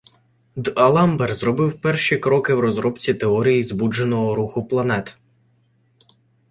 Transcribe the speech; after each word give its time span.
Д'Аламбер 0.57 1.33
зробив 1.33 1.81
перші 1.81 2.17
кроки 2.17 2.53
в 2.53 2.59
розробці 2.59 3.13
теорії 3.13 3.63
збудженого 3.63 4.35
руху 4.35 4.63
планет. 4.65 5.17